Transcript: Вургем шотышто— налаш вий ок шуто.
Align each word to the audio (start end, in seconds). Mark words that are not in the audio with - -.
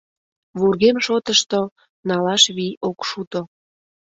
Вургем 0.57 0.97
шотышто— 1.05 1.59
налаш 2.09 2.43
вий 2.55 2.73
ок 2.89 2.99
шуто. 3.09 3.41